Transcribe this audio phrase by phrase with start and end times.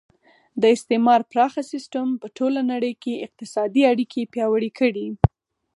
[0.61, 5.07] د استعمار پراخه سیسټم په ټوله نړۍ کې اقتصادي اړیکې پیاوړې کړې